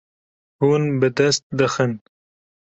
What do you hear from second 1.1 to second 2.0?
dest dixin.